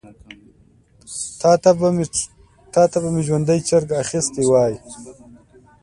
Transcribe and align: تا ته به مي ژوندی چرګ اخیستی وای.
تا 2.73 2.87
ته 2.91 2.97
به 3.03 3.07
مي 3.13 3.21
ژوندی 3.27 3.59
چرګ 3.67 3.89
اخیستی 4.03 4.43
وای. 4.51 4.73